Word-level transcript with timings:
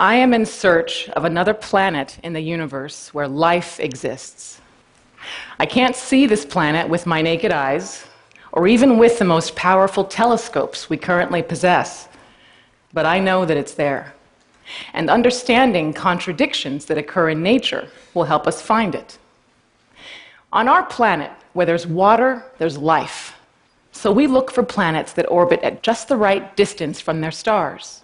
I 0.00 0.14
am 0.14 0.32
in 0.32 0.46
search 0.46 1.10
of 1.10 1.26
another 1.26 1.52
planet 1.52 2.18
in 2.22 2.32
the 2.32 2.40
universe 2.40 3.12
where 3.12 3.28
life 3.28 3.78
exists. 3.78 4.58
I 5.58 5.66
can't 5.66 5.94
see 5.94 6.24
this 6.24 6.46
planet 6.46 6.88
with 6.88 7.04
my 7.04 7.20
naked 7.20 7.52
eyes, 7.52 8.06
or 8.52 8.66
even 8.66 8.96
with 8.96 9.18
the 9.18 9.26
most 9.26 9.54
powerful 9.56 10.04
telescopes 10.04 10.88
we 10.88 10.96
currently 10.96 11.42
possess, 11.42 12.08
but 12.94 13.04
I 13.04 13.18
know 13.18 13.44
that 13.44 13.58
it's 13.58 13.74
there. 13.74 14.14
And 14.94 15.10
understanding 15.10 15.92
contradictions 15.92 16.86
that 16.86 16.96
occur 16.96 17.28
in 17.28 17.42
nature 17.42 17.86
will 18.14 18.24
help 18.24 18.46
us 18.46 18.62
find 18.62 18.94
it. 18.94 19.18
On 20.50 20.66
our 20.66 20.84
planet, 20.84 21.30
where 21.52 21.66
there's 21.66 21.86
water, 21.86 22.42
there's 22.56 22.78
life. 22.78 23.36
So 23.92 24.10
we 24.10 24.26
look 24.26 24.50
for 24.50 24.62
planets 24.62 25.12
that 25.12 25.30
orbit 25.30 25.60
at 25.60 25.82
just 25.82 26.08
the 26.08 26.16
right 26.16 26.56
distance 26.56 27.02
from 27.02 27.20
their 27.20 27.30
stars. 27.30 28.00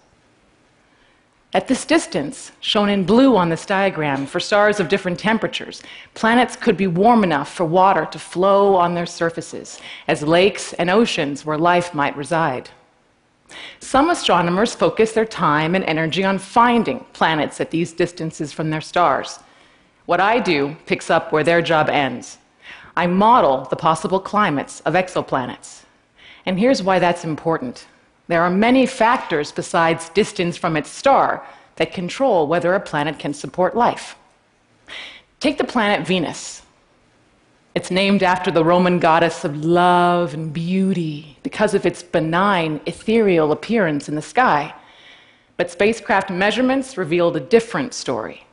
At 1.57 1.67
this 1.67 1.85
distance, 1.85 2.51
shown 2.59 2.87
in 2.87 3.03
blue 3.03 3.35
on 3.35 3.49
this 3.49 3.65
diagram 3.65 4.27
for 4.27 4.39
stars 4.39 4.79
of 4.79 4.89
different 4.89 5.17
temperatures, 5.17 5.81
planets 6.13 6.55
could 6.55 6.77
be 6.77 6.85
warm 6.85 7.23
enough 7.23 7.51
for 7.51 7.65
water 7.65 8.05
to 8.11 8.19
flow 8.19 8.75
on 8.75 8.93
their 8.93 9.07
surfaces, 9.07 9.81
as 10.07 10.21
lakes 10.21 10.73
and 10.73 10.87
oceans 10.87 11.47
where 11.47 11.57
life 11.57 11.95
might 11.95 12.15
reside. 12.15 12.69
Some 13.79 14.11
astronomers 14.11 14.75
focus 14.75 15.13
their 15.13 15.25
time 15.25 15.73
and 15.73 15.83
energy 15.85 16.23
on 16.23 16.37
finding 16.37 16.99
planets 17.11 17.59
at 17.59 17.71
these 17.71 17.91
distances 17.91 18.53
from 18.53 18.69
their 18.69 18.79
stars. 18.79 19.39
What 20.05 20.19
I 20.19 20.37
do 20.39 20.75
picks 20.85 21.09
up 21.09 21.31
where 21.31 21.43
their 21.43 21.63
job 21.63 21.89
ends. 21.89 22.37
I 22.95 23.07
model 23.07 23.65
the 23.65 23.75
possible 23.75 24.19
climates 24.19 24.81
of 24.81 24.93
exoplanets. 24.93 25.85
And 26.45 26.59
here's 26.59 26.83
why 26.83 26.99
that's 26.99 27.25
important. 27.25 27.87
There 28.27 28.41
are 28.41 28.49
many 28.49 28.85
factors 28.85 29.51
besides 29.51 30.09
distance 30.09 30.57
from 30.57 30.75
its 30.75 30.89
star 30.89 31.45
that 31.77 31.93
control 31.93 32.47
whether 32.47 32.73
a 32.73 32.79
planet 32.79 33.19
can 33.19 33.33
support 33.33 33.75
life. 33.75 34.15
Take 35.39 35.57
the 35.57 35.63
planet 35.63 36.05
Venus. 36.05 36.63
It's 37.75 37.91
named 37.91 38.23
after 38.23 38.49
the 38.49 38.63
Roman 38.63 38.97
goddess 38.97 39.45
of 39.45 39.63
love 39.63 40.33
and 40.33 40.51
beauty 40.51 41.37
because 41.43 41.75
of 41.75 41.85
its 41.85 42.01
benign, 42.01 42.81
ethereal 42.87 43.51
appearance 43.51 44.09
in 44.09 44.15
the 44.15 44.21
sky. 44.21 44.73
But 45.57 45.69
spacecraft 45.69 46.31
measurements 46.31 46.97
revealed 46.97 47.37
a 47.37 47.39
different 47.39 47.93
story. 47.93 48.45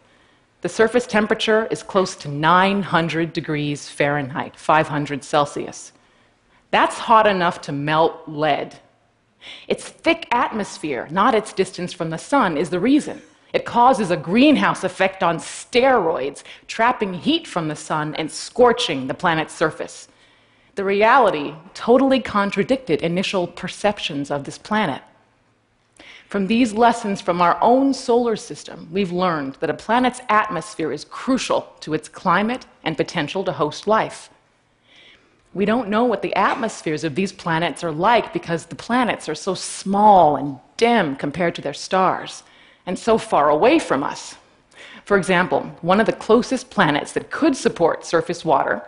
The 0.60 0.68
surface 0.68 1.06
temperature 1.06 1.66
is 1.70 1.82
close 1.82 2.14
to 2.16 2.28
900 2.28 3.32
degrees 3.32 3.88
Fahrenheit, 3.88 4.56
500 4.56 5.24
Celsius. 5.24 5.92
That's 6.70 6.98
hot 6.98 7.26
enough 7.26 7.60
to 7.62 7.72
melt 7.72 8.22
lead. 8.26 8.78
Its 9.68 9.88
thick 9.88 10.26
atmosphere, 10.30 11.08
not 11.10 11.34
its 11.34 11.52
distance 11.52 11.92
from 11.92 12.10
the 12.10 12.18
sun, 12.18 12.56
is 12.56 12.70
the 12.70 12.80
reason. 12.80 13.22
It 13.52 13.64
causes 13.64 14.10
a 14.10 14.16
greenhouse 14.16 14.82
effect 14.82 15.22
on 15.22 15.38
steroids, 15.38 16.42
trapping 16.66 17.14
heat 17.14 17.46
from 17.46 17.68
the 17.68 17.76
sun 17.76 18.14
and 18.16 18.30
scorching 18.30 19.06
the 19.06 19.14
planet's 19.14 19.54
surface. 19.54 20.08
The 20.74 20.84
reality 20.84 21.54
totally 21.72 22.18
contradicted 22.18 23.02
initial 23.02 23.46
perceptions 23.46 24.30
of 24.30 24.42
this 24.42 24.58
planet. 24.58 25.02
From 26.28 26.48
these 26.48 26.72
lessons 26.72 27.20
from 27.20 27.40
our 27.40 27.56
own 27.62 27.94
solar 27.94 28.34
system, 28.34 28.88
we've 28.90 29.12
learned 29.12 29.54
that 29.60 29.70
a 29.70 29.74
planet's 29.74 30.20
atmosphere 30.28 30.90
is 30.90 31.04
crucial 31.04 31.72
to 31.78 31.94
its 31.94 32.08
climate 32.08 32.66
and 32.82 32.96
potential 32.96 33.44
to 33.44 33.52
host 33.52 33.86
life. 33.86 34.30
We 35.54 35.64
don't 35.64 35.88
know 35.88 36.04
what 36.04 36.22
the 36.22 36.34
atmospheres 36.34 37.04
of 37.04 37.14
these 37.14 37.32
planets 37.32 37.84
are 37.84 37.92
like 37.92 38.32
because 38.32 38.66
the 38.66 38.74
planets 38.74 39.28
are 39.28 39.36
so 39.36 39.54
small 39.54 40.36
and 40.36 40.58
dim 40.76 41.14
compared 41.14 41.54
to 41.54 41.62
their 41.62 41.74
stars 41.74 42.42
and 42.86 42.98
so 42.98 43.16
far 43.16 43.50
away 43.50 43.78
from 43.78 44.02
us. 44.02 44.36
For 45.04 45.16
example, 45.16 45.60
one 45.80 46.00
of 46.00 46.06
the 46.06 46.12
closest 46.12 46.70
planets 46.70 47.12
that 47.12 47.30
could 47.30 47.56
support 47.56 48.04
surface 48.04 48.44
water, 48.44 48.82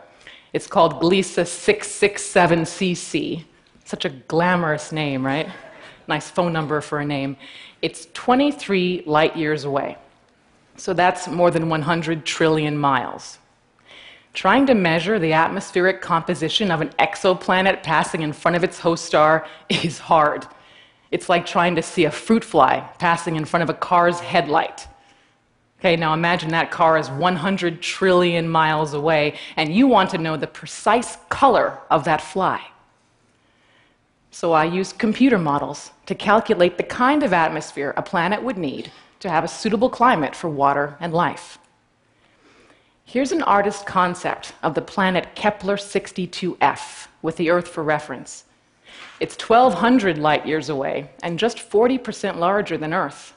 it's 0.52 0.66
called 0.66 1.00
Gliese 1.00 1.44
667cc. 1.44 3.44
Such 3.84 4.04
a 4.04 4.10
glamorous 4.10 4.90
name, 4.90 5.24
right? 5.24 5.48
Nice 6.08 6.28
phone 6.28 6.52
number 6.52 6.80
for 6.80 6.98
a 6.98 7.04
name. 7.04 7.36
It's 7.80 8.08
23 8.14 9.04
light 9.06 9.36
years 9.36 9.64
away. 9.64 9.98
So 10.76 10.92
that's 10.92 11.28
more 11.28 11.50
than 11.50 11.68
100 11.68 12.24
trillion 12.24 12.76
miles. 12.76 13.38
Trying 14.36 14.66
to 14.66 14.74
measure 14.74 15.18
the 15.18 15.32
atmospheric 15.32 16.02
composition 16.02 16.70
of 16.70 16.82
an 16.82 16.90
exoplanet 16.98 17.82
passing 17.82 18.20
in 18.20 18.34
front 18.34 18.54
of 18.54 18.62
its 18.62 18.78
host 18.78 19.06
star 19.06 19.46
is 19.70 19.98
hard. 19.98 20.46
It's 21.10 21.30
like 21.30 21.46
trying 21.46 21.74
to 21.76 21.82
see 21.82 22.04
a 22.04 22.10
fruit 22.10 22.44
fly 22.44 22.86
passing 22.98 23.36
in 23.36 23.46
front 23.46 23.62
of 23.62 23.70
a 23.70 23.78
car's 23.78 24.20
headlight. 24.20 24.88
Okay, 25.80 25.96
now 25.96 26.12
imagine 26.12 26.50
that 26.50 26.70
car 26.70 26.98
is 26.98 27.08
100 27.08 27.80
trillion 27.80 28.46
miles 28.46 28.92
away, 28.92 29.38
and 29.56 29.74
you 29.74 29.86
want 29.86 30.10
to 30.10 30.18
know 30.18 30.36
the 30.36 30.46
precise 30.46 31.16
color 31.30 31.78
of 31.90 32.04
that 32.04 32.20
fly. 32.20 32.60
So 34.30 34.52
I 34.52 34.66
used 34.66 34.98
computer 34.98 35.38
models 35.38 35.92
to 36.04 36.14
calculate 36.14 36.76
the 36.76 36.82
kind 36.82 37.22
of 37.22 37.32
atmosphere 37.32 37.94
a 37.96 38.02
planet 38.02 38.42
would 38.42 38.58
need 38.58 38.92
to 39.20 39.30
have 39.30 39.44
a 39.44 39.48
suitable 39.48 39.88
climate 39.88 40.36
for 40.36 40.50
water 40.50 40.98
and 41.00 41.14
life. 41.14 41.58
Here's 43.08 43.30
an 43.30 43.42
artist 43.42 43.86
concept 43.86 44.52
of 44.64 44.74
the 44.74 44.82
planet 44.82 45.36
Kepler 45.36 45.76
62f 45.76 47.06
with 47.22 47.36
the 47.36 47.50
Earth 47.50 47.68
for 47.68 47.84
reference. 47.84 48.46
It's 49.20 49.38
1,200 49.38 50.18
light 50.18 50.44
years 50.44 50.68
away 50.68 51.10
and 51.22 51.38
just 51.38 51.58
40% 51.58 52.38
larger 52.38 52.76
than 52.76 52.92
Earth. 52.92 53.32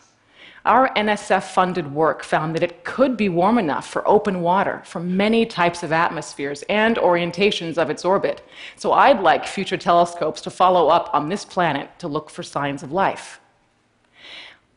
Our 0.66 0.90
NSF 0.96 1.44
funded 1.44 1.94
work 1.94 2.24
found 2.24 2.56
that 2.56 2.64
it 2.64 2.84
could 2.84 3.16
be 3.16 3.30
warm 3.30 3.60
enough 3.60 3.88
for 3.88 4.06
open 4.08 4.42
water 4.42 4.82
for 4.86 5.00
many 5.00 5.46
types 5.46 5.84
of 5.84 5.92
atmospheres 5.92 6.64
and 6.68 6.98
orientations 6.98 7.78
of 7.78 7.92
its 7.92 8.04
orbit. 8.04 8.42
So 8.76 8.94
I'd 8.94 9.22
like 9.22 9.46
future 9.46 9.78
telescopes 9.78 10.42
to 10.42 10.50
follow 10.50 10.88
up 10.88 11.12
on 11.14 11.30
this 11.30 11.46
planet 11.46 11.92
to 12.00 12.08
look 12.08 12.32
for 12.32 12.42
signs 12.42 12.82
of 12.82 12.92
life. 12.92 13.40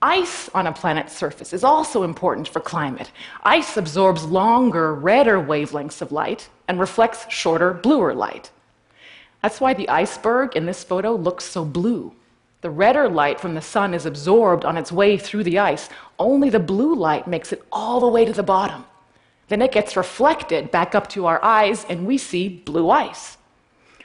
Ice 0.03 0.51
on 0.53 0.67
a 0.67 0.73
planet's 0.73 1.17
surface 1.17 1.53
is 1.53 1.63
also 1.63 2.03
important 2.03 2.49
for 2.49 2.59
climate. 2.59 3.13
Ice 3.45 3.77
absorbs 3.77 4.25
longer, 4.25 4.95
redder 4.95 5.39
wavelengths 5.41 6.03
of 6.03 6.11
light 6.11 6.49
and 6.67 6.81
reflects 6.81 7.25
shorter, 7.33 7.73
bluer 7.73 8.13
light. 8.13 8.51
That's 9.43 9.61
why 9.61 9.75
the 9.75 9.89
iceberg 9.89 10.57
in 10.57 10.67
this 10.67 10.83
photo 10.83 11.15
looks 11.15 11.45
so 11.45 11.65
blue. 11.65 12.13
The 12.63 12.71
redder 12.71 13.09
light 13.09 13.39
from 13.39 13.55
the 13.55 13.61
sun 13.61 13.95
is 13.95 14.05
absorbed 14.05 14.65
on 14.65 14.77
its 14.77 14.91
way 14.91 15.17
through 15.17 15.45
the 15.45 15.61
ice. 15.61 15.89
Only 16.19 16.51
the 16.51 16.61
blue 16.61 16.97
light 16.97 17.29
makes 17.29 17.53
it 17.53 17.63
all 17.71 18.01
the 18.01 18.09
way 18.09 18.25
to 18.25 18.33
the 18.33 18.43
bottom. 18.43 18.85
Then 19.49 19.63
it 19.63 19.73
gets 19.73 19.97
reflected 19.97 20.73
back 20.73 20.97
up 20.97 21.09
to 21.11 21.27
our 21.27 21.43
eyes, 21.45 21.85
and 21.89 22.07
we 22.07 22.19
see 22.19 22.49
blue 22.49 22.91
ice. 22.91 23.37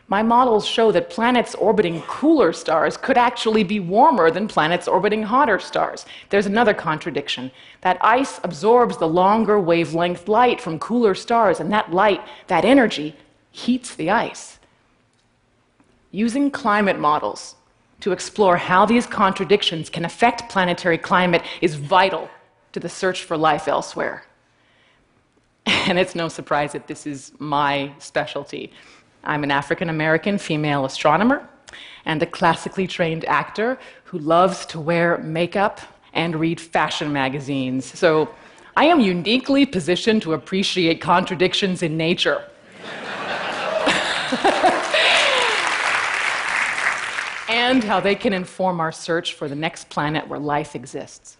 My 0.10 0.24
models 0.24 0.66
show 0.66 0.94
that 0.94 1.10
planets 1.10 1.54
orbiting 1.56 2.02
cooler 2.04 2.54
stars 2.54 2.96
could 2.96 3.18
actually 3.18 3.64
be 3.64 3.82
warmer 3.82 4.32
than 4.32 4.48
planets 4.48 4.88
orbiting 4.88 5.24
hotter 5.24 5.60
stars. 5.60 6.06
There's 6.30 6.46
another 6.46 6.74
contradiction. 6.74 7.52
That 7.82 7.98
ice 8.00 8.40
absorbs 8.44 8.98
the 8.98 9.08
longer 9.08 9.60
wavelength 9.60 10.30
light 10.30 10.62
from 10.62 10.80
cooler 10.80 11.14
stars, 11.14 11.60
and 11.60 11.72
that 11.74 11.92
light, 11.92 12.22
that 12.48 12.64
energy, 12.64 13.18
heats 13.52 13.96
the 13.96 14.10
ice. 14.10 14.60
Using 16.12 16.52
climate 16.52 16.98
models 16.98 17.56
to 18.00 18.14
explore 18.14 18.56
how 18.56 18.86
these 18.86 19.06
contradictions 19.08 19.90
can 19.90 20.06
affect 20.06 20.50
planetary 20.50 20.98
climate 20.98 21.44
is 21.60 21.76
vital 21.76 22.30
to 22.72 22.80
the 22.80 22.88
search 22.88 23.24
for 23.24 23.36
life 23.36 23.68
elsewhere. 23.68 24.24
And 25.90 25.98
it's 26.00 26.16
no 26.16 26.28
surprise 26.28 26.74
that 26.74 26.88
this 26.88 27.08
is 27.08 27.32
my 27.40 27.94
specialty. 28.00 28.72
I'm 29.24 29.44
an 29.44 29.52
African 29.52 29.90
American 29.90 30.38
female 30.38 30.86
astronomer 30.86 31.48
and 32.06 32.24
a 32.24 32.26
classically 32.26 32.88
trained 32.88 33.26
actor 33.26 33.78
who 34.06 34.20
loves 34.20 34.66
to 34.68 34.80
wear 34.80 35.18
makeup 35.18 35.82
and 36.14 36.36
read 36.36 36.60
fashion 36.60 37.12
magazines. 37.12 37.86
So 37.86 38.30
I 38.76 38.86
am 38.86 39.00
uniquely 39.00 39.66
positioned 39.66 40.22
to 40.22 40.34
appreciate 40.34 41.02
contradictions 41.02 41.84
in 41.84 41.98
nature. 41.98 42.44
and 47.50 47.84
how 47.84 48.00
they 48.00 48.16
can 48.16 48.34
inform 48.34 48.80
our 48.80 48.92
search 48.92 49.34
for 49.34 49.48
the 49.48 49.56
next 49.56 49.90
planet 49.90 50.28
where 50.28 50.40
life 50.40 50.76
exists. 50.76 51.38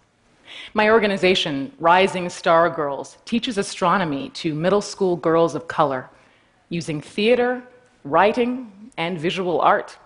My 0.74 0.90
organization, 0.90 1.72
Rising 1.78 2.28
Star 2.28 2.70
Girls, 2.70 3.18
teaches 3.24 3.58
astronomy 3.58 4.30
to 4.30 4.54
middle 4.54 4.80
school 4.80 5.16
girls 5.16 5.54
of 5.54 5.68
color 5.68 6.08
using 6.68 7.00
theater, 7.00 7.62
writing, 8.04 8.90
and 8.96 9.18
visual 9.18 9.60
art. 9.60 9.96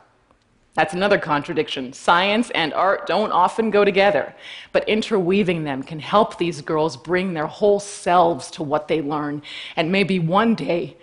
That's 0.75 0.95
another 0.95 1.19
contradiction. 1.19 1.93
Science 1.93 2.51
and 2.51 2.73
art 2.73 3.07
don't 3.07 3.31
often 3.31 3.71
go 3.71 3.85
together, 3.85 4.35
but 4.73 4.89
interweaving 4.89 5.65
them 5.65 5.83
can 5.83 5.99
help 5.99 6.39
these 6.39 6.63
girls 6.63 6.97
bring 6.97 7.35
their 7.35 7.47
whole 7.47 7.79
selves 7.79 8.51
to 8.53 8.63
what 8.63 8.89
they 8.89 9.03
learn, 9.03 9.43
and 9.77 9.93
maybe 9.93 10.19
one 10.19 10.55
day 10.55 10.97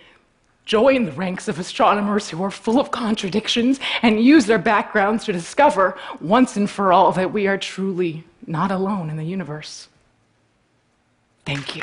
join 0.64 1.04
the 1.04 1.12
ranks 1.12 1.48
of 1.48 1.58
astronomers 1.58 2.28
who 2.28 2.42
are 2.42 2.50
full 2.50 2.78
of 2.78 2.90
contradictions 2.90 3.80
and 4.02 4.22
use 4.22 4.46
their 4.46 4.58
backgrounds 4.58 5.24
to 5.24 5.32
discover 5.32 5.98
once 6.20 6.56
and 6.56 6.70
for 6.70 6.92
all 6.92 7.12
that 7.12 7.32
we 7.32 7.46
are 7.46 7.58
truly 7.58 8.24
not 8.46 8.70
alone 8.70 9.10
in 9.10 9.16
the 9.16 9.24
universe. 9.24 9.88
Thank 11.44 11.74
you. 11.74 11.82